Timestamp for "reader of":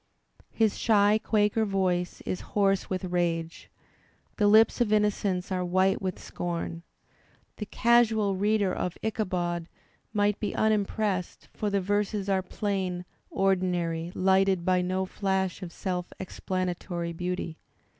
8.35-8.97